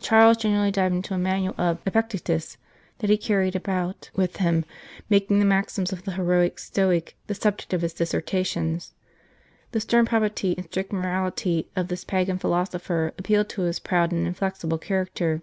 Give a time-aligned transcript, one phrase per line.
[0.00, 2.56] Charles generally dived into a manual of Epictetus
[2.98, 4.64] that he carried about with him,
[5.10, 8.92] making the maxims of the heroic Stoic the subject of his dissertations.
[9.72, 14.12] The stern probity and strict morality of this pagan phi losopher appealed to his proud
[14.12, 15.42] and inflexible character.